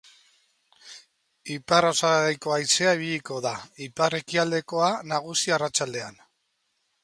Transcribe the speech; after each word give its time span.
Ipar-osagaiko 1.55 2.55
haizea 2.57 2.95
ibiliko 3.01 3.39
da, 3.47 3.53
ipar-ekialdekoa 3.91 4.91
nagusi 5.15 5.59
arratsaldean. 5.59 6.23